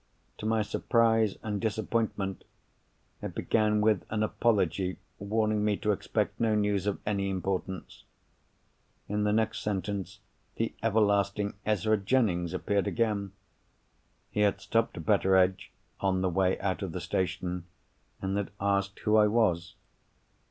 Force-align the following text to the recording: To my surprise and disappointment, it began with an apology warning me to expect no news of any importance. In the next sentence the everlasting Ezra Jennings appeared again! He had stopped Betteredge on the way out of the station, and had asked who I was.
To 0.39 0.47
my 0.47 0.63
surprise 0.63 1.37
and 1.43 1.61
disappointment, 1.61 2.43
it 3.21 3.35
began 3.35 3.81
with 3.81 4.03
an 4.09 4.23
apology 4.23 4.97
warning 5.19 5.63
me 5.63 5.77
to 5.77 5.91
expect 5.91 6.39
no 6.39 6.55
news 6.55 6.87
of 6.87 6.99
any 7.05 7.29
importance. 7.29 8.03
In 9.07 9.25
the 9.25 9.31
next 9.31 9.59
sentence 9.59 10.19
the 10.55 10.73
everlasting 10.81 11.53
Ezra 11.67 11.97
Jennings 11.97 12.51
appeared 12.51 12.87
again! 12.87 13.33
He 14.31 14.39
had 14.39 14.59
stopped 14.59 15.05
Betteredge 15.05 15.71
on 15.99 16.21
the 16.21 16.29
way 16.31 16.59
out 16.59 16.81
of 16.81 16.93
the 16.93 16.99
station, 16.99 17.65
and 18.23 18.35
had 18.37 18.49
asked 18.59 18.97
who 19.01 19.17
I 19.17 19.27
was. 19.27 19.75